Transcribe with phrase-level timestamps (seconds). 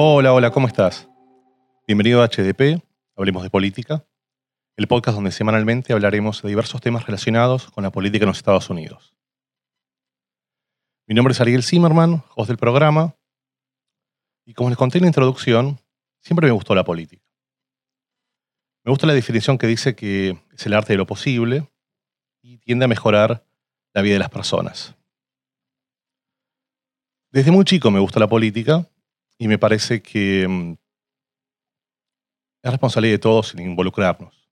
[0.00, 1.08] Hola, hola, ¿cómo estás?
[1.84, 2.80] Bienvenido a HDP,
[3.16, 4.06] Hablemos de Política,
[4.76, 8.70] el podcast donde semanalmente hablaremos de diversos temas relacionados con la política en los Estados
[8.70, 9.16] Unidos.
[11.08, 13.16] Mi nombre es Ariel Zimmerman, host del programa,
[14.46, 15.80] y como les conté en la introducción,
[16.20, 17.26] siempre me gustó la política.
[18.84, 21.68] Me gusta la definición que dice que es el arte de lo posible
[22.40, 23.44] y tiende a mejorar
[23.94, 24.94] la vida de las personas.
[27.32, 28.88] Desde muy chico me gusta la política
[29.38, 30.72] y me parece que mm,
[32.62, 34.48] es responsabilidad de todos involucrarnos.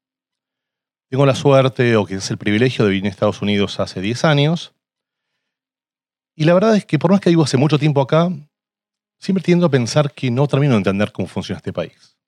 [1.10, 4.76] Tengo la suerte o quizás el privilegio de vivir en Estados Unidos hace 10 años
[6.36, 8.28] y la verdad es que por más que vivo hace mucho tiempo acá,
[9.18, 12.18] siempre tiendo a pensar que no termino de entender cómo funciona este país.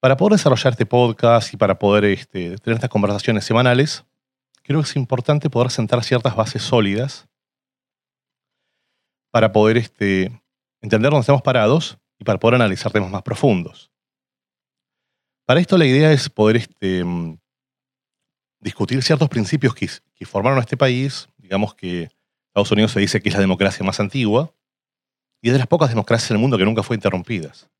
[0.00, 4.04] Para poder desarrollar este podcast y para poder este, tener estas conversaciones semanales,
[4.64, 7.28] creo que es importante poder sentar ciertas bases sólidas
[9.30, 10.39] para poder este,
[10.80, 13.90] entender dónde estamos parados y para poder analizar temas más profundos.
[15.46, 17.38] Para esto la idea es poder este, mm,
[18.60, 19.88] discutir ciertos principios que,
[20.26, 21.28] formaron este país.
[21.38, 22.10] Digamos que
[22.48, 24.54] Estados Unidos se dice que es la democracia más antigua
[25.40, 27.70] y es de las pocas democracias en el mundo que nunca fue interrumpidas.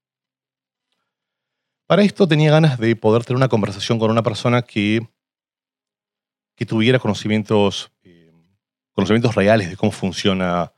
[1.87, 5.07] Para esto tenía ganas de poder tener una conversación con una persona que,
[6.57, 8.33] que tuviera conocimientos, eh,
[8.93, 10.73] conocimientos reales de cómo funciona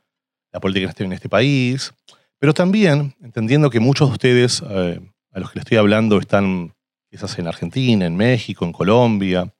[0.53, 1.93] la política en este, en este país,
[2.39, 4.99] pero también entendiendo que muchos de ustedes eh,
[5.31, 6.73] a los que les estoy hablando están
[7.09, 9.51] quizás en Argentina, en México, en Colombia,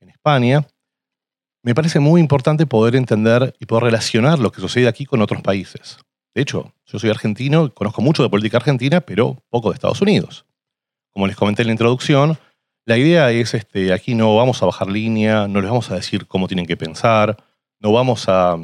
[0.00, 0.66] en España,
[1.62, 5.42] me parece muy importante poder entender y poder relacionar lo que sucede aquí con otros
[5.42, 5.98] países.
[6.34, 10.46] De hecho, yo soy argentino, conozco mucho de política argentina, pero poco de Estados Unidos.
[11.12, 12.38] Como les comenté en la introducción,
[12.84, 16.26] la idea es, este, aquí no vamos a bajar línea, no les vamos a decir
[16.26, 17.36] cómo tienen que pensar,
[17.80, 18.56] no vamos a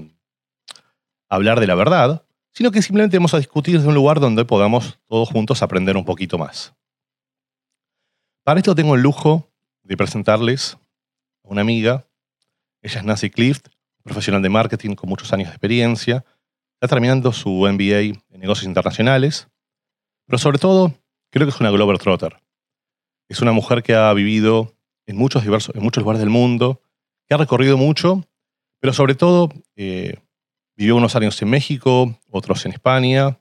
[1.28, 4.98] hablar de la verdad, sino que simplemente vamos a discutir de un lugar donde podamos
[5.08, 6.74] todos juntos aprender un poquito más.
[8.44, 9.50] Para esto tengo el lujo
[9.82, 10.78] de presentarles
[11.44, 12.06] a una amiga.
[12.82, 13.68] Ella es Nancy Clift,
[14.02, 16.24] profesional de marketing con muchos años de experiencia.
[16.74, 19.48] Está terminando su MBA en negocios internacionales.
[20.26, 20.92] Pero sobre todo,
[21.30, 22.40] creo que es una Glover Trotter.
[23.28, 24.74] Es una mujer que ha vivido
[25.06, 26.80] en muchos, diversos, en muchos lugares del mundo,
[27.26, 28.24] que ha recorrido mucho,
[28.80, 30.18] pero sobre todo eh,
[30.76, 33.38] Vivió unos años en México, otros en España,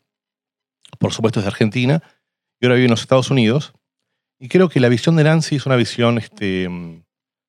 [0.99, 2.03] por supuesto es de Argentina,
[2.59, 3.73] y ahora vive en los Estados Unidos.
[4.39, 6.69] Y creo que la visión de Nancy es una visión este,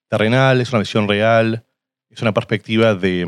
[0.08, 1.66] terrenal, es una visión real,
[2.08, 3.24] es una perspectiva de.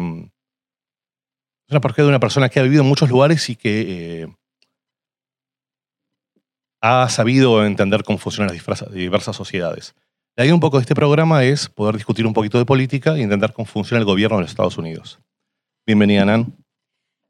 [1.68, 4.28] Una perspectiva de una persona que ha vivido en muchos lugares y que eh,
[6.80, 9.96] ha sabido entender cómo funcionan las diversas sociedades.
[10.36, 13.22] La idea un poco de este programa es poder discutir un poquito de política y
[13.22, 15.18] entender cómo funciona el gobierno de los Estados Unidos.
[15.86, 16.52] Bienvenida, Nan.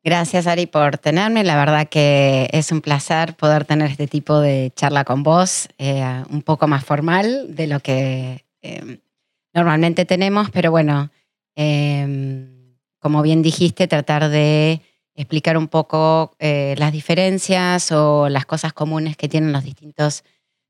[0.03, 1.45] Gracias, Ari, por tenerme.
[1.45, 6.23] La verdad que es un placer poder tener este tipo de charla con vos, eh,
[6.31, 9.01] un poco más formal de lo que eh,
[9.53, 11.11] normalmente tenemos, pero bueno,
[11.55, 14.81] em, como bien dijiste, tratar de
[15.15, 20.25] explicar un poco eh, las diferencias o las cosas comunes que tienen los distintos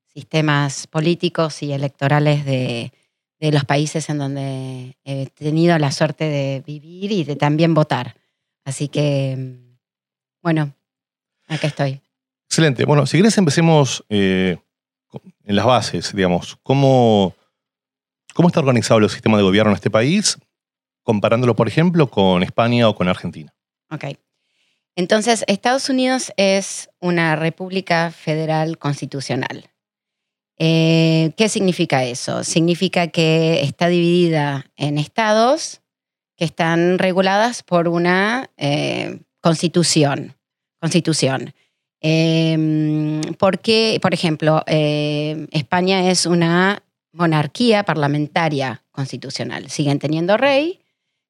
[0.06, 2.91] sistemas políticos y electorales de,
[3.38, 8.16] de los países en donde he tenido la suerte de vivir y de también votar.
[8.64, 9.58] Así que,
[10.42, 10.72] bueno,
[11.47, 12.00] acá estoy.
[12.48, 12.84] Excelente.
[12.84, 14.56] Bueno, si quieres empecemos eh,
[15.44, 16.58] en las bases, digamos.
[16.62, 17.34] ¿Cómo,
[18.34, 20.38] ¿Cómo está organizado el sistema de gobierno en este país,
[21.03, 23.54] comparándolo, por ejemplo, con España o con Argentina?
[23.91, 24.04] Ok.
[24.97, 29.70] Entonces, Estados Unidos es una república federal constitucional.
[30.58, 32.42] Eh, ¿Qué significa eso?
[32.42, 35.82] Significa que está dividida en estados
[36.36, 40.34] que están reguladas por una eh, constitución.
[40.80, 41.54] constitución.
[42.00, 46.82] Em, porque, por ejemplo, eh, España es una
[47.12, 49.70] monarquía parlamentaria constitucional.
[49.70, 50.80] Siguen teniendo rey,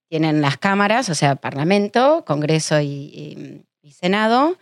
[0.08, 3.62] tienen las cámaras, o sea, Parlamento, Congreso y
[3.93, 4.58] Senado,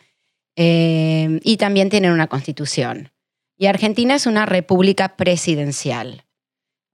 [0.54, 3.10] y también tienen una constitución.
[3.56, 6.24] Y Argentina es una república presidencial.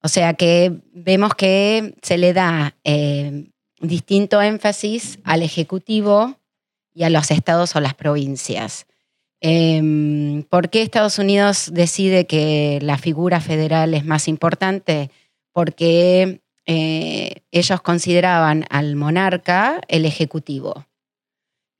[0.02, 6.36] O sea que vemos que se le da eh, distinto énfasis al Ejecutivo
[6.94, 8.86] y a los estados o las provincias.
[9.40, 15.10] Em, ¿Por qué Estados Unidos decide que la figura federal es más importante?
[15.52, 20.86] Porque eh, ellos consideraban al monarca el Ejecutivo.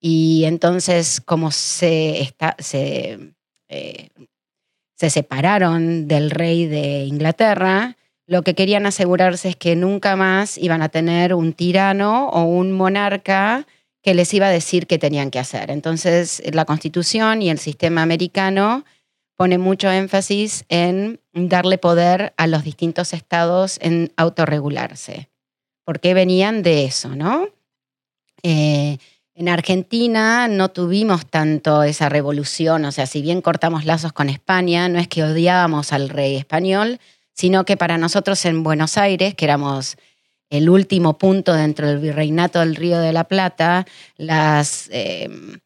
[0.01, 3.35] Y entonces, como se, está, se
[3.69, 4.09] eh,
[5.01, 10.83] se separaron del rey de Inglaterra, lo que querían asegurarse es que nunca más iban
[10.83, 13.67] a tener un tirano o un monarca
[14.03, 15.71] que les iba a decir qué tenían que hacer.
[15.71, 18.85] Entonces, la constitución y el sistema americano
[19.39, 25.31] pone mucho énfasis en darle poder a los distintos estados en autorregularse,
[25.87, 27.49] porque venían de eso, ¿no?
[28.43, 28.99] Eh,
[29.41, 34.87] en Argentina no tuvimos tanto esa revolución, o sea, si bien cortamos lazos con España,
[34.91, 37.01] no es que odiábamos al rey español,
[37.33, 39.97] sino que para nosotros en Buenos Aires, que éramos
[40.51, 43.87] el último punto dentro del virreinato del Río de la Plata,
[44.19, 45.59] las, em,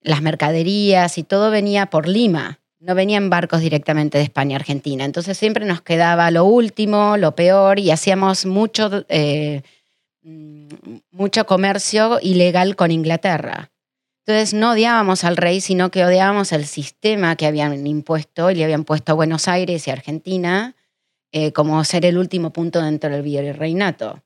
[0.00, 5.04] las mercaderías y todo venía por Lima, no venían barcos directamente de España a Argentina.
[5.04, 9.62] Entonces siempre nos quedaba lo último, lo peor y hacíamos mucho, eh,
[11.10, 13.70] mucho comercio ilegal con Inglaterra.
[14.26, 18.64] Entonces no odiábamos al rey, sino que odiábamos el sistema que habían impuesto y le
[18.64, 20.76] habían puesto a Buenos Aires y Argentina
[21.32, 24.22] eh, como ser el último punto dentro del virreinato.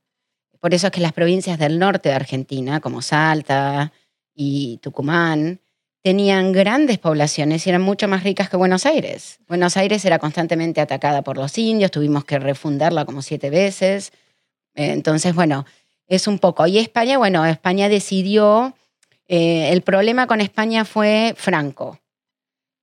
[0.60, 3.93] Por eso es que las provincias del norte de Argentina, como Salta
[4.34, 5.60] y Tucumán,
[6.02, 9.38] tenían grandes poblaciones y eran mucho más ricas que Buenos Aires.
[9.49, 14.12] Buenos Aires era constantemente atacada por los indios, tuvimos que refundarla como siete veces.
[14.75, 15.64] Eh, entonces, bueno,
[16.14, 16.67] es un poco.
[16.67, 18.75] Y España, bueno, España decidió,
[19.29, 21.99] eh, el problema con España fue Franco.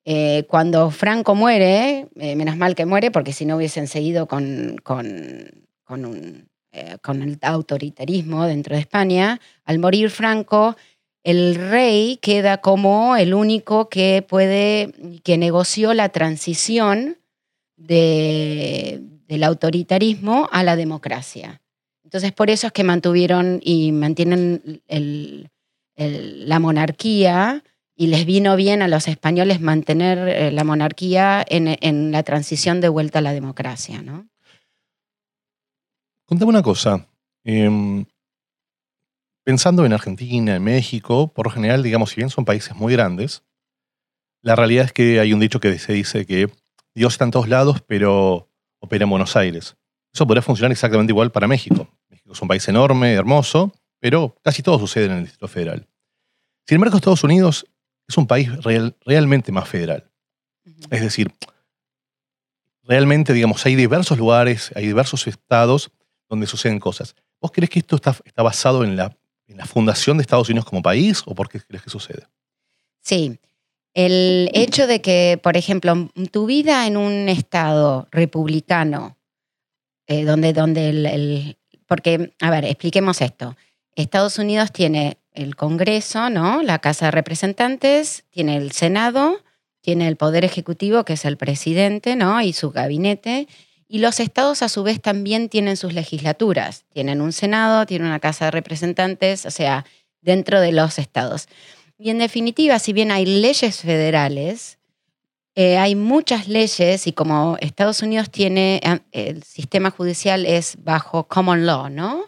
[0.03, 4.77] Eh, cuando Franco muere, eh, menos mal que muere, porque si no hubiesen seguido con,
[4.81, 5.05] con,
[5.83, 10.75] con, el autoritarismo dentro de España, al morir Franco,
[11.23, 14.93] el rey queda como el único que puede,
[15.23, 17.17] que negoció la transición
[17.75, 21.61] de, del autoritarismo a la democracia.
[22.09, 24.81] Entonces, por eso es que mantuvieron y mantienen
[25.95, 27.63] la monarquía
[27.95, 32.89] y les vino bien a los españoles mantener eh, la monarquía en, la transición de
[32.89, 34.01] vuelta a la democracia.
[34.01, 34.27] ¿no?
[36.25, 37.05] Contame una cosa.
[37.43, 38.05] Em,
[39.43, 43.43] pensando en Argentina, en México, por lo general, digamos, si bien son países muy grandes,
[44.41, 46.49] la realidad es que hay un dicho que se dice que
[46.95, 49.75] Dios está en todos lados, pero opera en Buenos Aires.
[50.11, 51.87] Eso podría funcionar exactamente igual para México.
[52.31, 55.87] Es un país enorme, hermoso, pero casi todo sucede en el Distrito Federal.
[56.67, 57.65] Sin embargo, Estados Unidos
[58.07, 58.49] es un país
[59.05, 60.09] realmente más federal.
[60.89, 61.31] Es decir,
[62.83, 65.91] realmente, digamos, hay diversos lugares, hay diversos estados
[66.27, 67.15] donde suceden cosas.
[67.41, 69.15] ¿Vos crees que esto está, basado en la,
[69.47, 72.27] en la fundación de Estados Unidos como país o por qué crees que sucede?
[73.01, 73.39] Sí.
[73.93, 79.17] El hecho de que, por ejemplo, tu vida en un estado republicano,
[80.07, 81.57] eh, donde, donde el,
[81.89, 83.57] Porque, a ver, expliquemos esto.
[83.95, 86.61] Estados Unidos tiene el Congreso, ¿no?
[86.61, 89.39] La Casa de Representantes, tiene el Senado,
[89.81, 92.41] tiene el Poder Ejecutivo, que es el presidente, ¿no?
[92.41, 93.47] Y su gabinete.
[93.87, 96.85] Y los estados, a su vez, también tienen sus legislaturas.
[96.93, 99.83] Tienen un Senado, tienen una Casa de Representantes, o sea,
[100.21, 101.47] dentro de los estados.
[101.97, 104.78] Y en definitiva, si bien hay leyes federales,
[105.61, 111.25] eh, hay muchas leyes y como Estados Unidos tiene, eh, el sistema judicial es bajo
[111.25, 112.23] common law, ¿no?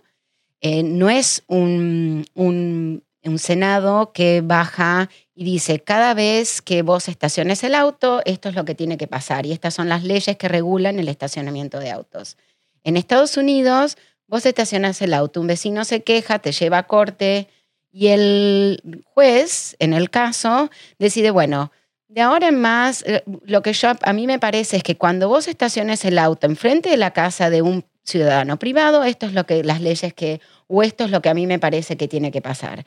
[0.59, 3.01] Eh, no es un, un,
[3.37, 8.65] Senado que baja y dice, cada vez que vos estaciones el auto, esto es lo
[8.65, 9.45] que tiene que pasar.
[9.45, 12.35] Y estas son las leyes que regulan el estacionamiento de autos.
[12.83, 13.95] En Estados Unidos,
[14.27, 17.47] vos estacionas el auto, un vecino se queja, te lleva a corte
[17.93, 20.69] y el juez, en el caso,
[20.99, 21.71] decide, bueno,
[22.11, 25.29] de ahora en más, eh, lo que yo, a mí me parece es que cuando
[25.29, 29.45] vos estaciones el auto enfrente de la casa de un ciudadano privado, esto es lo
[29.45, 32.31] que las leyes que, o esto es lo que a mí me parece que tiene
[32.31, 32.85] que pasar.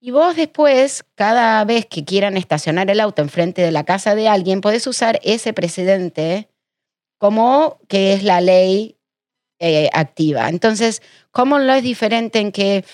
[0.00, 4.28] Y vos después, cada vez que quieran estacionar el auto enfrente de la casa de
[4.28, 6.48] alguien, podés usar ese precedente
[7.18, 8.96] como que es la ley
[9.60, 10.48] eh, activa.
[10.48, 11.00] Entonces,
[11.30, 12.84] ¿cómo lo es diferente en que,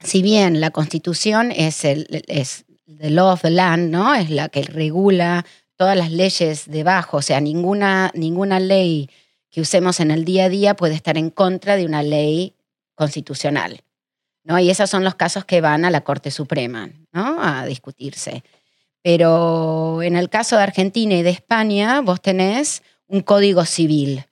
[0.00, 2.64] si bien la constitución es el es
[2.96, 4.14] the law of the land, ¿no?
[4.14, 5.44] Es la que regula
[5.76, 9.08] todas las leyes debajo, o sea, ninguna, ninguna ley
[9.50, 12.54] que usemos en el día a día puede estar en contra de una ley
[12.94, 13.80] constitucional.
[14.44, 14.58] ¿no?
[14.58, 17.42] Y esos son los casos que van a la Corte Suprema ¿no?
[17.42, 18.42] a discutirse.
[19.02, 24.24] Pero en el caso de Argentina y de España, vos tenés un código civil.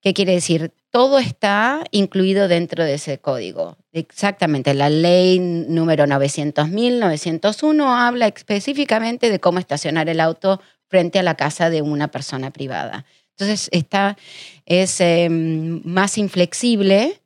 [0.00, 0.72] ¿Qué quiere decir?
[0.96, 3.76] Todo está incluido dentro de ese código.
[3.92, 11.34] Exactamente, la ley número 900.901 habla específicamente de cómo estacionar el auto frente a la
[11.34, 13.04] casa de una persona privada.
[13.32, 14.16] Entonces, está,
[14.64, 17.20] es em, más inflexible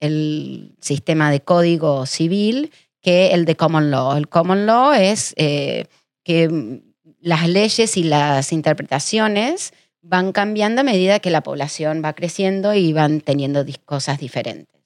[0.00, 2.72] el sistema de código civil
[3.02, 4.16] que el de common law.
[4.16, 5.84] El common law es eh,
[6.24, 6.80] que
[7.20, 12.92] las leyes y las interpretaciones van cambiando a medida que la población va creciendo y
[12.92, 14.80] van teniendo cosas diferentes.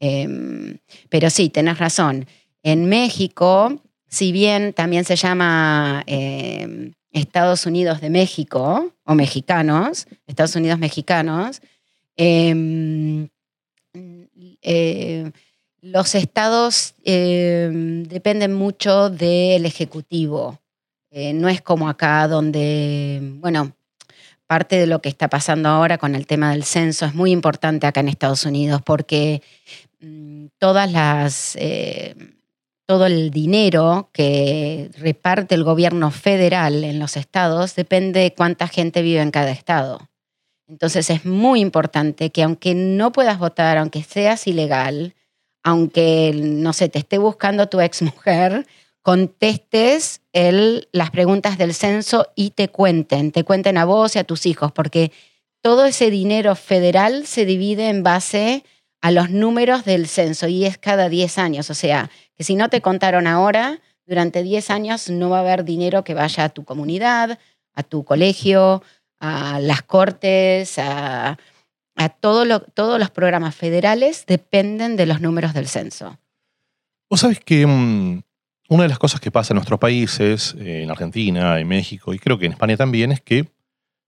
[0.00, 0.78] Em,
[1.08, 2.26] pero sí, tenés razón.
[2.62, 10.56] En México, si bien también se llama eh, Estados Unidos de México, o mexicanos, Estados
[10.56, 11.60] Unidos mexicanos,
[12.16, 13.28] em,
[14.62, 15.30] eh,
[15.80, 20.58] los estados em, dependen mucho del Ejecutivo.
[21.10, 23.72] Eh, no es como acá donde, bueno,
[24.46, 27.86] parte de lo que está pasando ahora con el tema del censo es muy importante
[27.86, 29.42] acá en Estados Unidos porque
[30.00, 32.14] mm, todas las eh,
[32.86, 39.00] todo el dinero que reparte el gobierno federal en los estados depende de cuánta gente
[39.02, 40.10] vive en cada estado.
[40.68, 45.14] Entonces es muy importante que aunque no puedas votar, aunque seas ilegal,
[45.62, 48.66] aunque, no sé, te esté buscando tu exmujer,
[49.04, 54.24] contestes el, las preguntas del censo y te cuenten, te cuenten a vos y a
[54.24, 55.12] tus hijos, porque
[55.60, 58.64] todo ese dinero federal se divide en base
[59.02, 61.68] a los números del censo y es cada 10 años.
[61.68, 65.64] O sea, que si no te contaron ahora, durante 10 años no va a haber
[65.64, 67.38] dinero que vaya a tu comunidad,
[67.74, 68.82] a tu colegio,
[69.20, 71.36] a las cortes, a,
[72.20, 72.48] todos
[72.98, 76.18] los programas federales dependen de los números del censo.
[77.10, 78.22] Vos sabés que mm,
[78.68, 82.18] una de las cosas que pasa en nuestros países, eh, en Argentina, en México y
[82.18, 83.48] creo que en España también, es que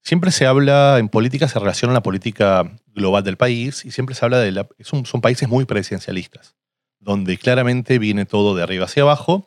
[0.03, 4.25] siempre se habla en política, se relaciona la política global del país y siempre se
[4.25, 6.57] habla de la, son, son países muy presidencialistas,
[6.99, 9.47] donde claramente viene todo de arriba hacia abajo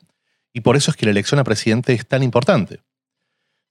[0.53, 2.81] y por eso es que la elección a presidente es tan importante.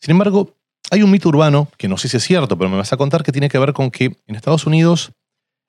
[0.00, 0.56] Sin embargo,
[0.90, 3.22] hay un mito urbano, que no sé si es cierto, pero me vas a contar,
[3.22, 5.12] que tiene que ver con que en Estados Unidos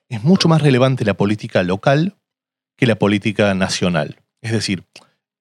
[0.08, 2.16] es mucho más relevante la política local
[2.78, 4.18] que la política nacional.
[4.42, 4.86] Es decir,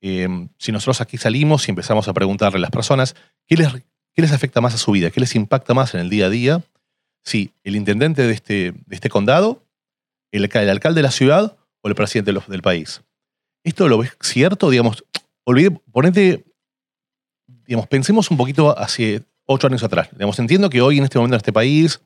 [0.00, 4.23] Em, si nosotros aquí salimos y empezamos a preguntarle a las personas ¿qué les, qué
[4.23, 6.62] les afecta más a su vida, qué les impacta más en el día a día,
[7.25, 9.64] si el intendente de este, de este condado,
[10.33, 13.02] el, alcalde de la ciudad o el presidente del, país.
[13.64, 14.71] ¿Esto lo ves cierto?
[14.71, 15.05] Digamos,
[15.45, 16.45] olvide, ponete,
[17.67, 20.09] digamos, pensemos un poquito hacia ocho años atrás.
[20.12, 22.00] Digamos, entiendo que hoy en este momento en este país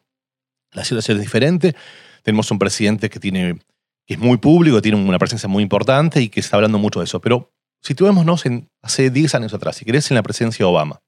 [0.72, 1.76] la situación es diferente.
[2.22, 3.58] Tenemos un presidente que tiene
[4.06, 7.04] que es muy público, tiene una presencia muy importante y que está hablando mucho de
[7.04, 7.20] eso.
[7.20, 11.02] Pero situémonos en hace 10 años atrás, si querés, en la presencia de Obama.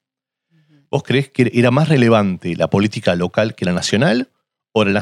[0.91, 4.29] ¿Vos crees que era más relevante la política local que la nacional?
[4.71, 5.01] ¿O la,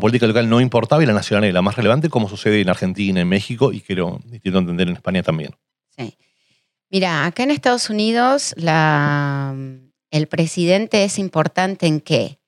[0.00, 3.28] política local no importaba y la nacional era más relevante, como sucede en Argentina, en
[3.28, 5.54] México y quiero intento entender en España también?
[5.96, 6.16] Sí.
[6.90, 9.54] Mira, acá en Estados Unidos la,
[10.10, 12.38] el presidente es importante en qué?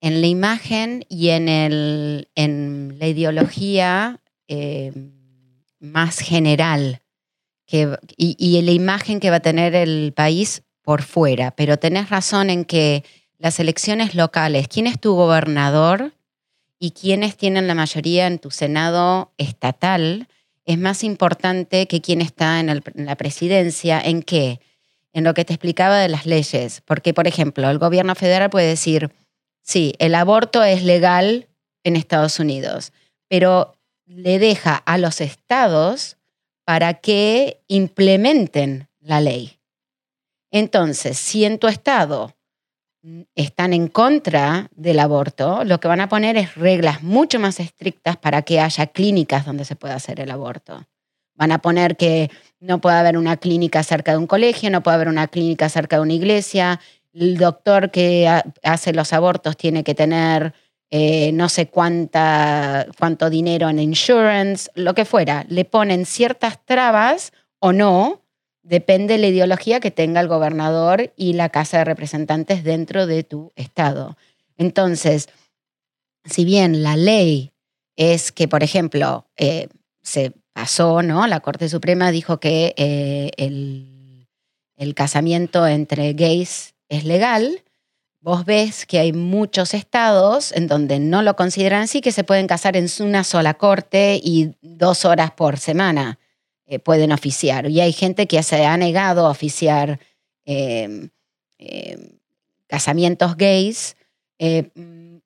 [0.00, 4.92] En la imagen y en, el, en la ideología eh,
[5.80, 7.03] más general
[7.66, 11.50] y, la imagen que va a tener el país por fuera.
[11.52, 13.04] Pero tenés razón en que
[13.38, 16.12] las elecciones locales, quién es tu gobernador
[16.78, 20.28] y quiénes tienen la mayoría en tu Senado estatal,
[20.66, 24.00] es más importante que quién está en, la presidencia.
[24.00, 24.60] ¿En qué?
[25.12, 26.82] En lo que te explicaba de las leyes.
[26.84, 29.10] Porque, por ejemplo, el gobierno federal puede decir,
[29.62, 31.48] sí, el aborto es legal
[31.82, 32.92] en Estados Unidos,
[33.28, 36.16] pero le deja a los estados
[36.64, 39.58] para que implementen la ley.
[40.50, 42.34] Entonces, si en tu estado
[43.34, 48.16] están en contra del aborto, lo que van a poner es reglas mucho más estrictas
[48.16, 50.86] para que haya clínicas donde se pueda hacer el aborto.
[51.34, 52.30] Van a poner que
[52.60, 55.96] no puede haber una clínica cerca de un colegio, no puede haber una clínica cerca
[55.96, 56.80] de una iglesia,
[57.12, 58.28] el doctor que
[58.62, 60.54] hace los abortos tiene que tener
[60.96, 65.44] eh, no sé cuánta, cuánto dinero en insurance, lo que fuera.
[65.48, 68.22] Le ponen ciertas trabas o no,
[68.62, 73.24] depende de la ideología que tenga el gobernador y la Casa de Representantes dentro de
[73.24, 74.16] tu estado.
[74.56, 75.28] Entonces,
[76.24, 77.50] si bien la ley
[77.96, 79.66] es que, por ejemplo, eh,
[80.00, 81.26] se pasó, ¿no?
[81.26, 84.28] La Corte Suprema dijo que eh, el,
[84.76, 87.63] el casamiento entre gays es legal,
[88.24, 92.46] vos ves que hay muchos estados en donde no lo consideran así, que se pueden
[92.46, 96.18] casar en una sola corte y dos horas por semana
[96.64, 97.68] eh, pueden oficiar.
[97.68, 100.00] Y hay gente que se ha negado a oficiar
[100.46, 101.10] em,
[101.58, 102.18] em,
[102.66, 103.94] casamientos gays
[104.38, 104.70] eh,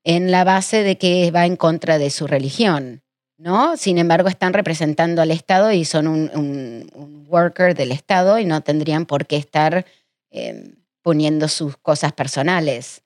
[0.03, 3.05] en la base de que va en contra de su religión.
[3.37, 3.77] ¿no?
[3.77, 9.07] Sin embargo, están representando al Estado y son un, worker del Estado y no tendrían
[9.07, 9.87] por qué estar
[10.31, 10.79] em,
[11.09, 13.03] poniendo sus cosas personales.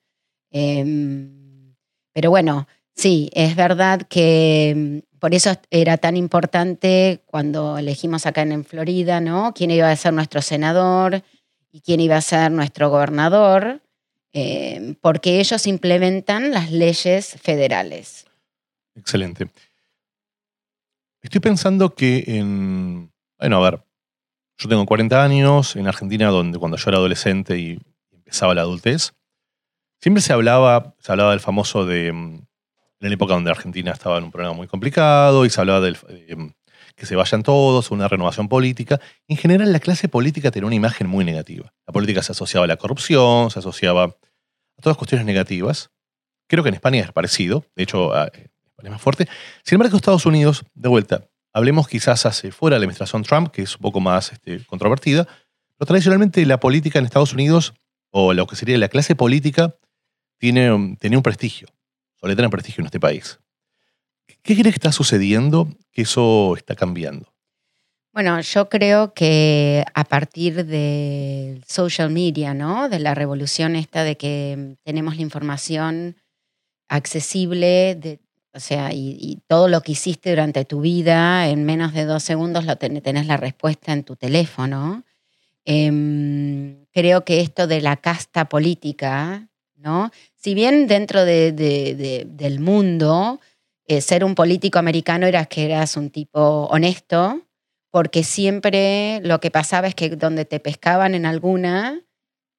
[0.51, 1.73] Em,
[2.13, 2.67] pero bueno,
[2.97, 9.21] sí, es verdad que mm, por eso era tan importante cuando elegimos acá en, Florida,
[9.21, 9.55] ¿no?
[9.55, 11.23] Quién iba a ser nuestro senador
[11.71, 13.81] y quién iba a ser nuestro gobernador,
[14.33, 18.27] em, porque ellos implementan las leyes federales.
[18.97, 19.47] Excelente.
[21.21, 23.85] Estoy pensando que en, bueno, a ver,
[24.59, 27.79] yo tengo 40 años, en Argentina, donde cuando yo era adolescente y
[28.33, 29.13] empezaba la adultez,
[30.01, 32.35] siempre se hablaba, se hablaba del famoso de, mm,
[33.01, 35.99] en la época donde Argentina estaba en un problema muy complicado y se hablaba del,
[36.09, 36.55] de,
[36.97, 38.99] que se vayan todos, una renovación política.
[39.29, 41.75] En general, la clase política tenía una imagen muy negativa.
[41.87, 45.91] La política se asociaba a la corrupción, se asociaba a todas cuestiones negativas.
[46.49, 49.29] Creo que en España es parecido, de hecho, en España es más fuerte.
[49.63, 53.61] Sin embargo, Estados Unidos, de vuelta, hablemos quizás hace fuera de la administración Trump, que
[53.61, 55.29] es un poco más este, controvertida,
[55.77, 57.75] pero tradicionalmente la política en Estados Unidos,
[58.13, 59.75] o lo que sería la clase política,
[60.39, 61.67] tiene, tenía un prestigio,
[62.21, 63.41] suele tener prestigio en este país.
[64.43, 67.33] ¿Qué crees que está sucediendo que eso está cambiando?
[68.13, 72.91] Bueno, yo creo que a partir del social media, ¿no?
[72.91, 76.17] De la revolución esta de que tenemos la información
[76.89, 78.21] accesible, de,
[78.53, 82.67] o sea, y, todo lo que hiciste durante tu vida, en menos de dos segundos
[82.67, 85.05] lo tenés la respuesta en tu teléfono.
[85.65, 90.11] Em, creo que esto de la casta política, ¿no?
[90.37, 93.41] Si bien dentro del mundo
[93.87, 97.43] eh, ser un político americano era que eras un tipo honesto,
[97.91, 102.01] porque siempre lo que pasaba es que donde te pescaban en alguna,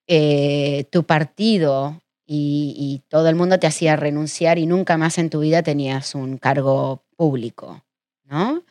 [0.07, 5.39] eh, tu partido y, todo el mundo te hacía renunciar y nunca más en tu
[5.39, 7.83] vida tenías un cargo público,
[8.25, 8.63] ¿no?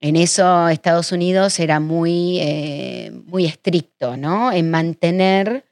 [0.00, 4.52] En eso Estados Unidos era muy, eh, muy estricto, ¿no?
[4.52, 5.64] En mantener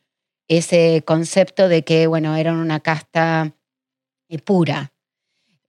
[0.49, 3.55] ese concepto de que, bueno, eran una casta
[4.45, 4.93] pura.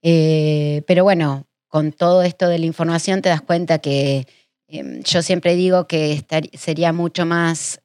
[0.02, 4.26] Eh, pero bueno, con todo esto de la información te das cuenta que
[4.68, 7.80] em, yo siempre digo que sería mucho más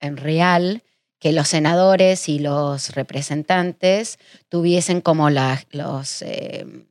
[0.00, 0.82] en real
[1.18, 4.18] que los senadores y los representantes
[4.48, 6.86] tuviesen como los, em,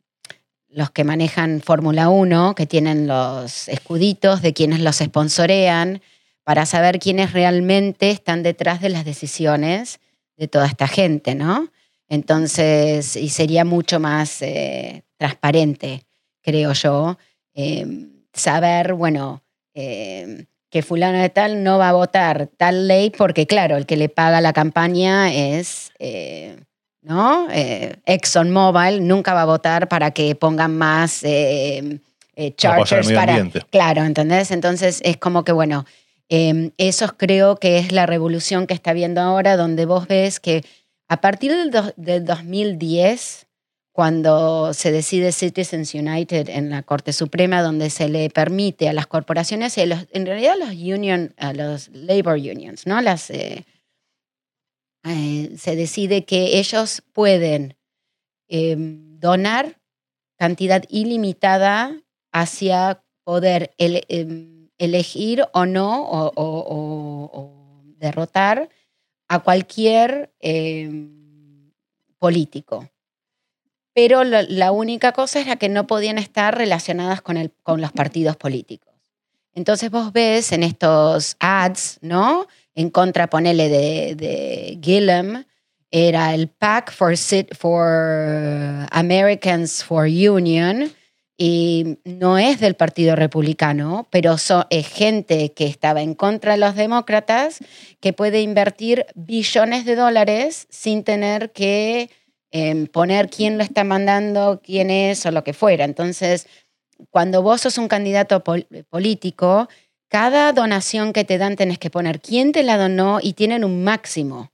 [0.76, 6.02] los que manejan Fórmula 1, que tienen los escuditos de quienes los sponsorean,
[6.44, 10.02] para saber quiénes realmente están detrás de las decisiones
[10.36, 11.70] de toda esta gente, ¿no?
[12.10, 16.06] Entonces, y sería mucho más eh, transparente,
[16.42, 17.18] creo yo,
[17.54, 23.48] em, saber, bueno, em, que fulano de tal no va a votar tal ley porque,
[23.48, 26.58] claro, el que le paga la campaña es, eh,
[27.06, 27.48] ¿no?
[27.52, 32.00] Eh, ExxonMobil nunca va a votar para que pongan más em,
[32.58, 33.48] chargers para...
[33.70, 34.52] Claro, ¿entendés?
[34.52, 35.86] Entonces es como que, bueno,
[36.30, 40.64] eso creo que es la revolución que está viendo ahora, donde vos ves que
[41.08, 43.46] a partir del, 2010,
[43.92, 49.06] cuando se decide Citizens United en la Corte Suprema, donde se le permite a las
[49.06, 53.00] corporaciones y en realidad a los, union, a los labor unions, ¿no?
[53.02, 53.30] Las,
[55.06, 57.78] eh, se decide que ellos pueden
[58.48, 59.80] em, donar
[60.38, 67.56] cantidad ilimitada hacia poder em, elegir o no o
[67.98, 68.70] derrotar
[69.28, 71.72] a cualquier em,
[72.20, 72.90] político.
[73.94, 78.36] Pero la, única cosa era que no podían estar relacionadas con, el, con los partidos
[78.36, 78.94] políticos.
[79.56, 82.46] Entonces vos ves en estos ads, ¿no?
[82.76, 85.44] En contra, ponele de, de Gillum,
[85.90, 87.16] era el PAC for,
[87.58, 90.92] for Americans for Union,
[91.38, 94.36] y no es del Partido Republicano, pero
[94.70, 97.60] es gente que estaba en contra de los demócratas,
[98.00, 102.10] que puede invertir billones de dólares sin tener que
[102.52, 105.84] em, poner quién lo está mandando, quién es o lo que fuera.
[105.84, 106.48] Entonces,
[107.10, 109.68] cuando vos sos un candidato político,
[110.08, 113.84] cada donación que te dan tenés que poner quién te la donó y tienen un
[113.84, 114.52] máximo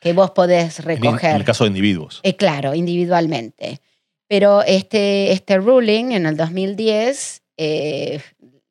[0.00, 1.30] que vos podés recoger.
[1.30, 2.20] En el caso de individuos.
[2.22, 3.80] Eh, claro, individualmente.
[4.28, 8.20] Pero este, este ruling en el 2010 eh,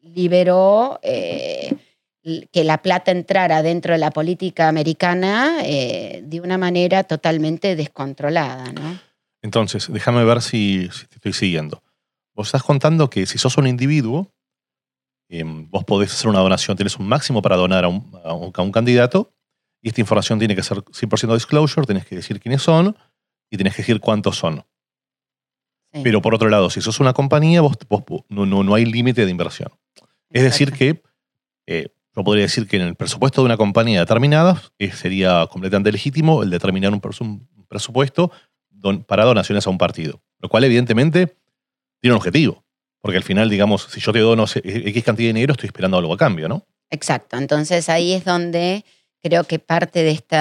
[0.02, 1.76] liberó eh,
[2.52, 8.72] que la plata entrara dentro de la política americana eh, de una manera totalmente descontrolada.
[8.72, 9.00] ¿no?
[9.42, 11.84] Entonces, déjame ver si, te estoy siguiendo.
[12.36, 14.32] Vos estás contando que si sos un individuo,
[15.30, 18.72] em, vos podés hacer una donación, tienes un máximo para donar a un, a un,
[18.72, 19.34] candidato,
[19.82, 22.98] y esta información tiene que ser 100% disclosure, tenés que decir quiénes son
[23.50, 24.66] y tenés que decir cuántos son.
[26.04, 27.78] Pero por otro lado, si sos una compañía, vos,
[28.28, 29.72] no, no, no, hay límite de inversión.
[30.30, 31.02] Es decir, que
[31.68, 35.92] eh, yo podría decir que en el presupuesto de una compañía determinada eh, sería completamente
[35.92, 37.02] legítimo el determinar un,
[37.68, 38.32] presupuesto
[39.08, 40.22] para donaciones a un partido.
[40.40, 41.38] Lo cual, evidentemente,
[42.06, 42.64] tiene un objetivo.
[43.02, 46.14] Porque al final, digamos, si yo te dono X cantidad de dinero, estoy esperando algo
[46.14, 46.64] a cambio, ¿no?
[46.92, 47.36] Exacto.
[47.36, 48.86] Entonces ahí es donde
[49.24, 50.38] creo que parte de este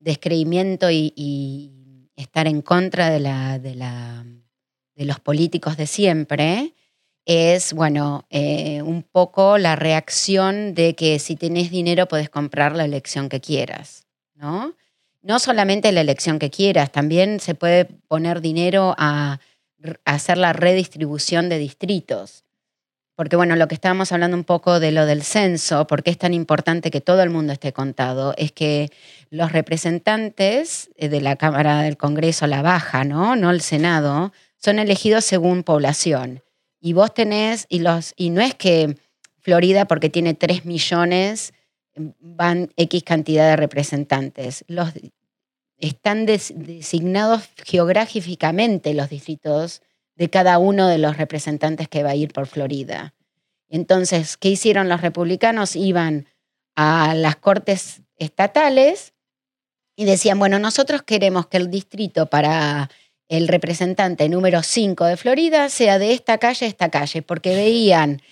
[0.00, 1.78] descreimiento y,
[2.16, 4.24] estar en contra de la, de la
[4.94, 6.74] de los políticos de siempre
[7.24, 12.84] es, bueno, eh, un poco la reacción de que si tenés dinero puedes comprar la
[12.84, 14.74] elección que quieras, ¿no?
[15.22, 19.40] No solamente la elección que quieras, también se puede poner dinero a
[20.04, 22.44] hacer la redistribución de distritos.
[23.14, 26.32] Porque bueno, lo que estábamos hablando un poco de lo del censo, porque es tan
[26.32, 28.90] importante que todo el mundo esté contado, es que
[29.30, 33.36] los representantes eh, de la Cámara del Congreso, la baja, ¿no?
[33.36, 36.42] No el Senado, son elegidos según población.
[36.80, 38.96] Y vos tenés, y, los, y no es que
[39.40, 41.52] Florida, porque tiene 3 millones,
[41.94, 44.64] van X cantidad de representantes.
[44.68, 44.92] Los,
[45.82, 49.82] están designados geográficamente los distritos
[50.14, 53.14] de cada uno de los representantes que va a ir por Florida.
[53.68, 55.74] Entonces, ¿qué hicieron los republicanos?
[55.74, 56.28] Iban
[56.76, 59.12] a las cortes estatales
[59.96, 62.88] y decían, bueno, nosotros queremos que el distrito para
[63.28, 68.22] el representante número 5 de Florida sea de esta calle a esta calle, porque veían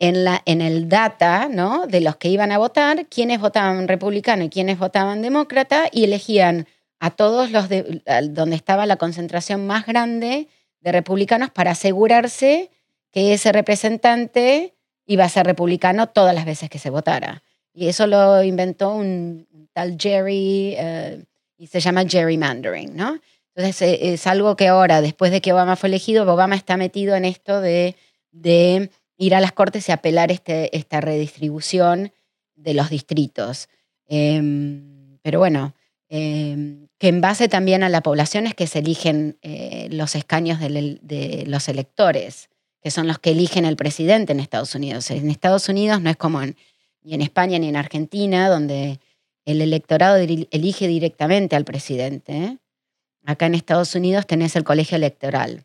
[0.00, 1.86] en, la, en el data ¿no?
[1.86, 6.66] de los que iban a votar quiénes votaban republicano y quiénes votaban demócrata y elegían
[6.98, 10.48] a todos los de, donde estaba la concentración más grande
[10.80, 12.70] de republicanos para asegurarse
[13.12, 14.74] que ese representante
[15.06, 17.42] iba a ser republicano todas las veces que se votara.
[17.72, 21.24] Y eso lo inventó un, tal Jerry, eh,
[21.58, 23.20] y se llama gerrymandering, ¿no?
[23.54, 27.14] Entonces eh, es algo que ahora, después de que Obama fue elegido, Obama está metido
[27.14, 27.96] en esto de,
[28.32, 32.12] de ir a las cortes y apelar este, esta redistribución
[32.54, 33.68] de los distritos.
[34.08, 35.74] Em, pero bueno,
[36.08, 40.60] em, que en base también a la población es que se eligen eh, los escaños
[40.60, 42.48] de, los electores,
[42.82, 45.10] que son los que eligen el presidente en Estados Unidos.
[45.10, 46.56] En Estados Unidos no es como en,
[47.02, 49.00] ni en España ni en Argentina, donde
[49.44, 52.58] el electorado elige directamente al presidente.
[53.24, 55.64] Acá en Estados Unidos tenés el colegio electoral.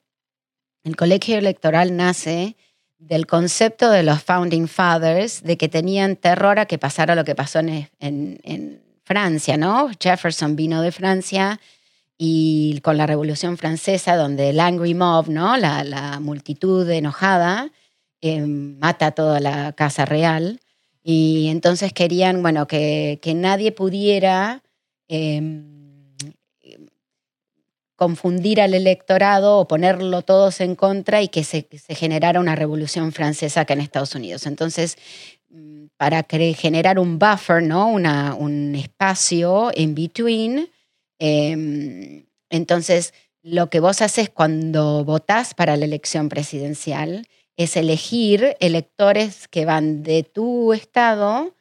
[0.84, 2.56] El colegio electoral nace
[2.98, 7.36] del concepto de los Founding Fathers, de que tenían terror a que pasara lo que
[7.36, 9.90] pasó en, en Francia, ¿no?
[10.00, 11.60] Jefferson vino de Francia
[12.18, 15.58] y con la Revolución Francesa, donde el angry mob, ¿no?
[15.58, 17.72] La, multitud enojada,
[18.22, 20.60] eh, mata toda la casa real.
[21.04, 24.62] Y entonces querían, bueno, que, nadie pudiera
[25.08, 26.16] em,
[27.96, 33.12] confundir al electorado o ponerlo todos en contra y que se, se generara una revolución
[33.14, 34.46] francesa acá en Estados Unidos.
[34.46, 34.98] Entonces
[35.98, 37.88] para generar un buffer, ¿no?
[37.90, 40.70] Un espacio in between.
[41.20, 49.48] Em, entonces, lo que vos haces cuando votás para la elección presidencial es elegir electores
[49.48, 51.56] que van de tu estado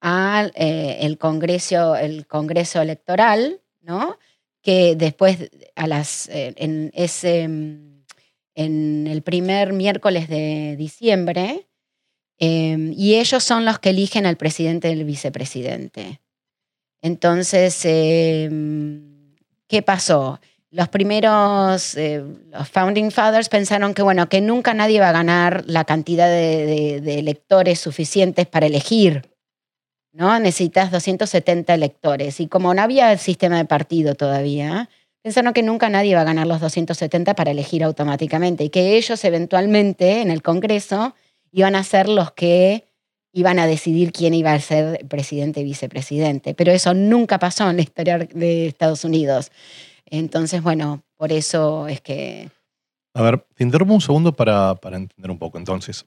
[0.00, 4.18] al eh, el congreso, el congreso electoral, ¿no?
[4.62, 11.66] Que después a las, eh, en, ese, en el primer miércoles de diciembre
[12.38, 16.20] Em, y ellos son los que eligen al presidente y al vicepresidente.
[17.02, 19.34] Entonces, em,
[19.68, 20.40] ¿qué pasó?
[20.70, 25.64] Los primeros, eh, los Founding Fathers pensaron que, bueno, que nunca nadie va a ganar
[25.66, 29.22] la cantidad de, electores suficientes para elegir.
[30.12, 30.38] ¿no?
[30.38, 32.40] Necesitas 270 electores.
[32.40, 34.88] Y como no había el sistema de partido todavía,
[35.22, 39.24] pensaron que nunca nadie va a ganar los 270 para elegir automáticamente y que ellos
[39.24, 41.14] eventualmente en el Congreso
[41.52, 42.84] iban a ser los que
[43.32, 46.54] iban a decidir quién iba a ser presidente y vicepresidente.
[46.54, 49.52] Pero eso nunca pasó en la historia de Estados Unidos.
[50.06, 52.48] Entonces, bueno, por eso es que...
[53.12, 55.58] A ver, te interrumpo un segundo para, para entender un poco.
[55.58, 56.06] Entonces,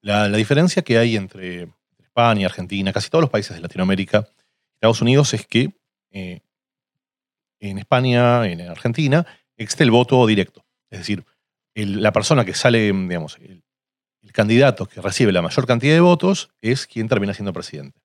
[0.00, 4.28] la, diferencia que hay entre España, Argentina, casi todos los países de Latinoamérica,
[4.74, 5.72] Estados Unidos, es que
[6.10, 6.40] eh,
[7.60, 9.26] en España, en Argentina,
[9.56, 10.64] existe el voto directo.
[10.90, 11.24] Es decir,
[11.74, 13.62] la persona que sale, digamos, el,
[14.38, 17.98] candidato que recibe la mayor cantidad de votos es quien termina siendo presidente.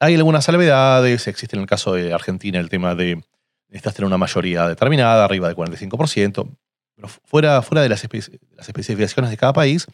[0.00, 3.22] Hay algunas salvedades, existe en el caso de Argentina el tema de
[3.68, 6.48] necesitas tener una mayoría determinada, arriba del 45%,
[6.96, 9.86] pero fuera, fuera de, las las especificaciones de cada país,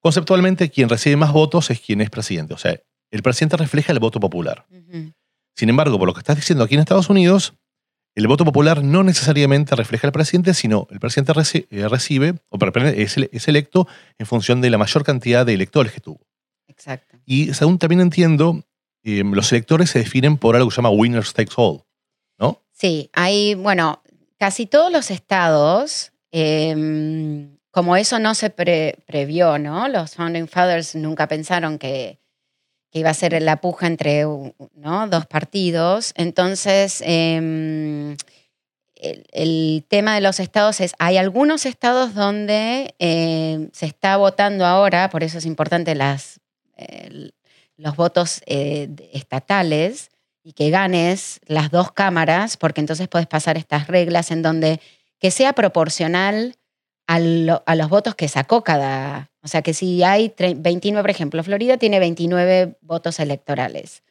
[0.00, 2.54] conceptualmente quien recibe más votos es quien es presidente.
[2.54, 2.80] O sea,
[3.10, 4.64] el presidente refleja el voto popular.
[5.56, 7.52] Sin embargo, por lo que estás diciendo aquí en Estados Unidos,
[8.18, 11.32] el voto popular no necesariamente refleja al presidente, sino el presidente
[11.70, 13.86] eh, recibe, o es, electo
[14.18, 16.18] en función de la mayor cantidad de electores que tuvo.
[16.66, 17.16] Exacto.
[17.24, 18.64] Y según también entiendo,
[19.04, 21.84] em, los electores se definen por algo que se llama winner takes all,
[22.40, 22.60] ¿no?
[22.72, 24.02] Sí, hay, bueno,
[24.36, 29.86] casi todos los estados, em, como eso no se previó, ¿no?
[29.86, 32.18] Los Founding Fathers nunca pensaron que
[32.90, 35.08] que iba a ser la puja entre ¿no?
[35.08, 36.12] dos partidos.
[36.16, 38.16] Entonces, em,
[38.96, 45.10] el, tema de los estados es, hay algunos estados donde eh, se está votando ahora,
[45.10, 46.40] por eso es importante las,
[47.76, 50.10] los votos eh, estatales
[50.42, 54.80] y que ganes las dos cámaras, porque entonces puedes pasar estas reglas en donde
[55.18, 56.56] que sea proporcional
[57.06, 59.30] a, los votos que sacó cada...
[59.48, 64.02] O sea, que si hay 29, por ejemplo, Florida tiene 29 votos electorales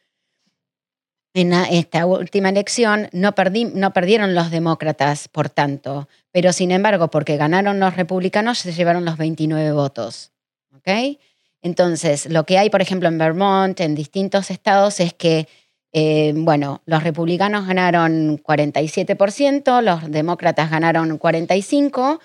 [1.40, 3.34] en esta última elección no,
[3.74, 9.04] no perdieron los demócratas, por tanto, pero sin embargo, porque ganaron los republicanos, se llevaron
[9.04, 10.32] los 29 votos.
[10.76, 11.18] ¿Ok?
[11.62, 15.48] Entonces, lo que hay, por ejemplo, en Vermont, en distintos estados, es que,
[15.92, 22.20] eh, bueno, los republicanos ganaron 47%, los demócratas ganaron 45%,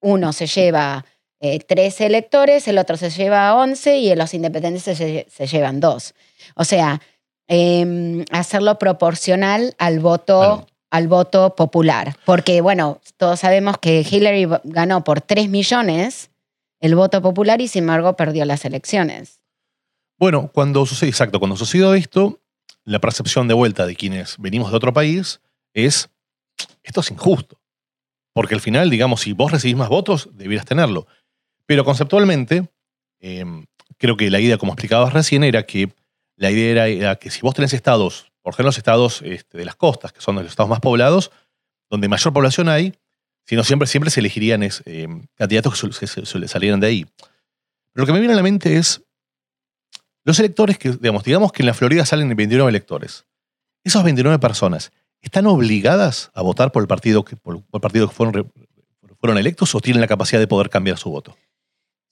[0.00, 1.04] uno se lleva
[1.42, 6.14] eh, tres electores, el otro se lleva 11 y los independientes se, se llevan dos.
[6.54, 7.00] O sea,
[7.54, 12.16] Em, hacerlo proporcional al voto, al voto popular.
[12.24, 16.30] Porque, bueno, todos sabemos que Hillary ganó por 3 millones
[16.80, 19.42] el voto popular y sin embargo perdió las elecciones.
[20.18, 22.40] Bueno, cuando sucede, exacto, cuando sucedió esto,
[22.84, 25.42] la percepción de vuelta de quienes venimos de otro país
[25.74, 26.08] es,
[26.82, 27.60] esto es injusto.
[28.32, 31.06] Porque al final, digamos, si vos recibís más votos, debieras tenerlo.
[31.72, 32.68] Pero conceptualmente,
[33.18, 33.64] em,
[33.96, 35.90] creo que la idea, como explicabas recién, era que
[36.36, 39.74] la idea era, que si vos tenés estados, por ejemplo los estados este, de las
[39.74, 41.30] costas, que son los estados más poblados,
[41.88, 42.94] donde mayor población hay,
[43.46, 47.04] sino siempre, siempre se elegirían eh, candidatos que, salieran de ahí.
[47.04, 49.00] Pero lo que me viene a la mente es
[50.24, 53.24] los electores que, digamos, digamos que en la Florida salen 29 electores.
[53.82, 58.14] Esas 29 personas, ¿están obligadas a votar por el partido que, por, el partido que
[58.14, 58.52] fueron,
[59.18, 61.34] fueron electos o tienen la capacidad de poder cambiar su voto?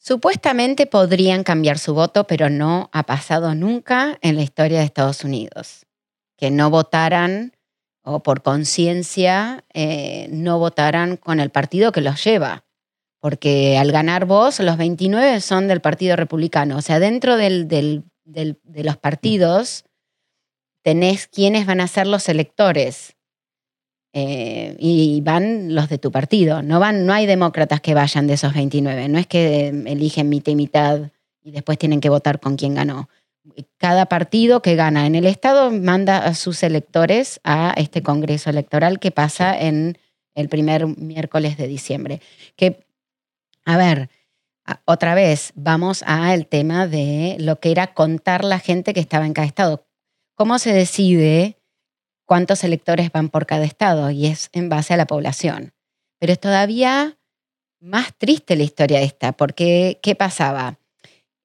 [0.02, 5.24] Supuestamente podrían cambiar su voto, pero no ha pasado nunca en la historia de Estados
[5.24, 5.84] Unidos.
[6.38, 7.52] Que no votaran
[8.02, 12.64] o por conciencia eh, no votaran con el partido que los lleva.
[13.20, 16.78] Porque al ganar vos, los 29 son del Partido Republicano.
[16.78, 19.84] O sea, dentro de los partidos
[20.82, 23.18] tenés quiénes van a ser los electores.
[24.12, 26.62] Eh, y van los de tu partido.
[26.62, 29.08] No, van, no hay demócratas que vayan de esos 29.
[29.08, 31.00] No es que eligen mitad y mitad
[31.42, 33.08] y después tienen que votar con quién ganó.
[33.78, 38.98] Cada partido que gana en el Estado manda a sus electores a este Congreso Electoral
[38.98, 39.96] que pasa en
[40.34, 42.20] el primer miércoles de diciembre.
[42.56, 42.84] Que,
[43.64, 44.10] a ver,
[44.84, 49.32] otra vez, vamos al tema de lo que era contar la gente que estaba en
[49.32, 49.86] cada estado.
[50.34, 51.59] ¿Cómo se decide
[52.30, 55.72] cuántos electores van por cada estado y es en base a la población.
[56.20, 57.18] Pero es todavía
[57.80, 60.78] más triste la historia esta, porque ¿qué pasaba?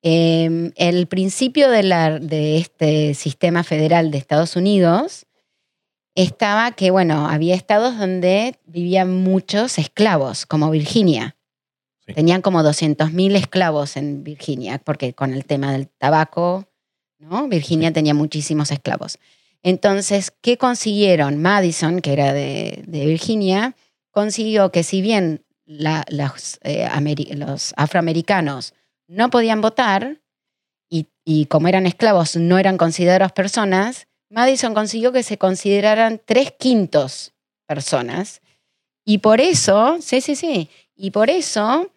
[0.04, 5.26] Eh, el principio de, la, de este sistema federal de Estados Unidos
[6.14, 11.36] estaba que, bueno, había estados donde vivían muchos esclavos, como Virginia.
[12.14, 16.68] Tenían como 200.000 esclavos en Virginia, porque con el tema del tabaco,
[17.18, 17.48] ¿no?
[17.48, 19.18] Virginia tenía muchísimos esclavos.
[19.64, 21.42] Entonces, ¿qué consiguieron?
[21.42, 23.76] Madison, que era de, Virginia,
[24.12, 28.74] consiguió que si bien eh, los, afroamericanos
[29.08, 30.22] no podían votar
[31.28, 37.34] y, como eran esclavos no eran considerados personas, Madison consiguió que se consideraran tres quintos
[37.66, 38.42] personas.
[39.04, 41.92] Y por eso, sí, sí, sí, y por eso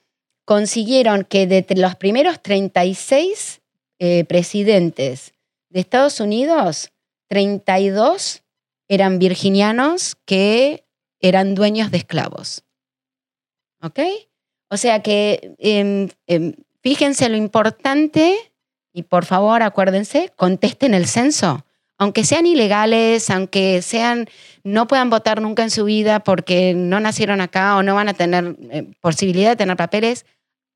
[0.46, 3.60] consiguieron que de los primeros 36
[3.98, 5.34] eh, presidentes
[5.70, 6.90] de Estados Unidos,
[7.28, 8.42] 32
[8.88, 10.84] eran virginianos que
[11.20, 12.64] eran dueños de esclavos.
[13.82, 14.00] ¿Ok?
[14.70, 18.36] O sea que em, em, fíjense lo importante
[18.92, 21.64] y por favor acuérdense, contesten el censo.
[21.98, 24.28] Aunque sean ilegales, aunque sean,
[24.62, 28.14] no puedan votar nunca en su vida porque no nacieron acá o no van a
[28.14, 30.24] tener eh, posibilidad de tener papeles,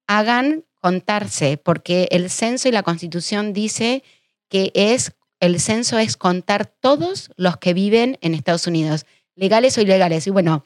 [0.08, 4.02] hagan contarse, porque el censo y la constitución dice
[4.48, 9.80] que es el censo es contar todos los que viven en Estados Unidos, legales o
[9.80, 10.28] ilegales.
[10.28, 10.62] Y bueno,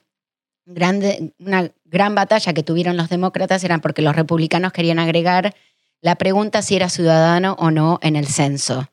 [0.66, 5.54] una gran batalla que tuvieron los demócratas era porque los republicanos querían agregar
[6.02, 8.90] la pregunta si era ciudadano o no en el censo.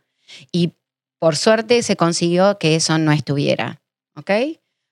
[0.53, 0.71] Y
[1.19, 3.81] por suerte se consiguió que eso no estuviera.
[4.15, 4.31] ¿Ok?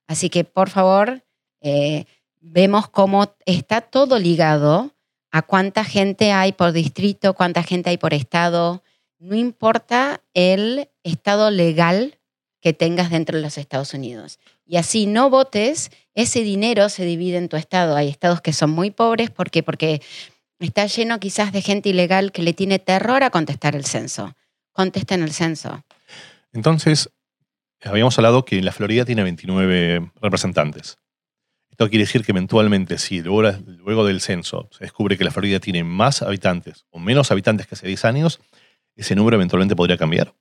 [0.07, 1.23] Así que por favor,
[1.61, 2.03] eh,
[2.41, 4.91] vemos cómo está todo ligado
[5.31, 8.83] a cuánta gente hay por distrito, cuánta gente hay por estado,
[9.21, 12.17] no importa el estado legal
[12.59, 14.39] que tengas dentro de los Estados Unidos.
[14.65, 17.95] Y así no votes, ese dinero se divide en tu estado.
[17.95, 19.61] Hay estados que son muy pobres, ¿por qué?
[19.61, 20.01] Porque
[20.59, 24.35] está lleno quizás de gente ilegal que le tiene terror a contestar el censo.
[24.71, 25.83] Contesten el censo.
[26.51, 27.11] Entonces,
[27.83, 30.97] habíamos hablado que la Florida tiene 29 representantes.
[31.69, 35.59] Esto quiere decir que eventualmente, si luego, luego del censo se descubre que la Florida
[35.59, 38.39] tiene más habitantes o menos habitantes que hace 10 años,
[39.01, 40.33] ese número eventualmente podría cambiar.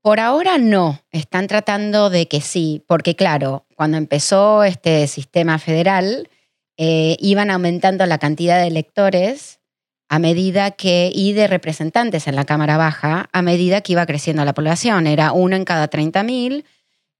[0.00, 6.30] Por ahora no, están tratando de que sí, porque claro, cuando empezó este sistema federal,
[6.78, 9.60] eh, iban aumentando la cantidad de electores
[10.08, 14.44] a medida que, y de representantes en la Cámara Baja, a medida que iba creciendo
[14.46, 15.06] la población.
[15.06, 16.64] Era uno en cada 30.000,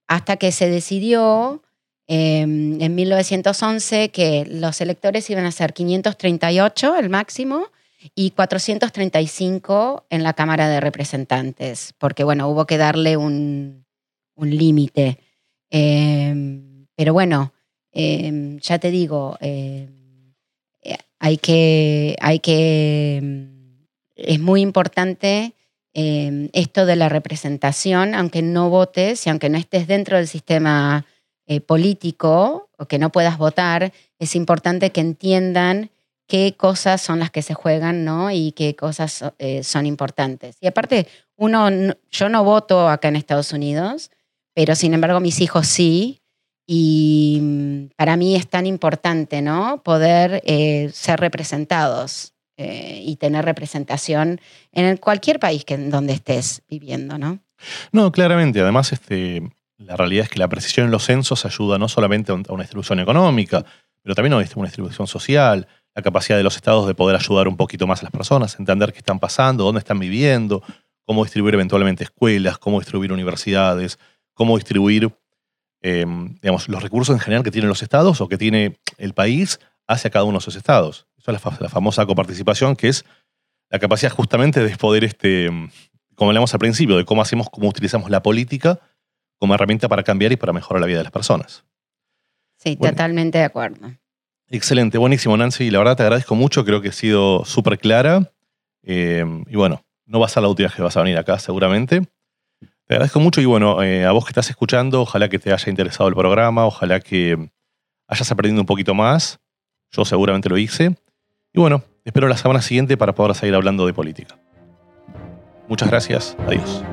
[0.07, 1.61] hasta que se decidió
[2.07, 7.67] em, en 1911 que los electores iban a ser 538, el máximo,
[8.15, 13.85] y 435 en la Cámara de Representantes, porque bueno, hubo que darle un,
[14.37, 15.19] límite.
[15.69, 17.53] Em, pero bueno,
[17.91, 20.33] em, ya te digo, em,
[21.19, 23.47] hay que, hay que,
[24.15, 25.53] es muy importante
[25.93, 31.05] esto de la representación, aunque no votes y aunque no estés dentro del sistema
[31.51, 35.89] eh, político o que no puedas votar, es importante que entiendan
[36.29, 38.29] qué cosas son las que se juegan, ¿no?
[38.29, 40.57] Y qué cosas eh, son importantes.
[40.61, 41.69] Y aparte, uno,
[42.11, 44.11] yo no voto acá en Estados Unidos,
[44.53, 46.21] pero sin embargo mis hijos sí.
[46.67, 49.81] Y mm, para mí es tan importante, ¿no?
[49.83, 54.39] Poder eh, ser representados eh, y tener representación
[54.71, 57.39] en cualquier país que, donde estés viviendo, ¿no?
[57.91, 58.61] No, claramente.
[58.61, 62.35] Además, este, la realidad es que la precisión en los censos ayuda no solamente a
[62.35, 63.65] una distribución económica,
[64.03, 65.67] pero también a una distribución social
[65.99, 68.93] la capacidad de los estados de poder ayudar un poquito más a las personas, entender
[68.93, 70.63] qué están pasando, dónde están viviendo,
[71.05, 73.99] cómo distribuir eventualmente escuelas, cómo distribuir universidades,
[74.33, 75.11] cómo distribuir
[75.81, 79.59] em, digamos, los recursos en general que tienen los estados o que tiene el país
[79.87, 81.07] hacia cada uno de esos estados.
[81.17, 83.05] Esa es la, famosa coparticipación, que es
[83.69, 85.49] la capacidad justamente de poder, este,
[86.15, 88.79] como hablamos al principio, de cómo hacemos, cómo utilizamos la política
[89.37, 91.65] como herramienta para cambiar y para mejorar la vida de las personas.
[92.57, 93.93] Sí, totalmente de acuerdo.
[94.51, 95.69] Excelente, buenísimo, Nancy.
[95.69, 98.31] La verdad te agradezco mucho, creo que ha sido súper clara.
[98.83, 102.01] Eh, y bueno, no va a ser la última que vas a venir acá, seguramente.
[102.85, 105.69] Te agradezco mucho y bueno, eh, a vos que estás escuchando, ojalá que te haya
[105.69, 107.51] interesado el programa, ojalá que
[108.07, 109.39] hayas aprendido un poquito más.
[109.91, 110.95] Yo seguramente lo hice.
[111.53, 114.39] Y bueno, espero la semana siguiente para poder seguir hablando de política.
[115.67, 116.83] Muchas gracias, adiós.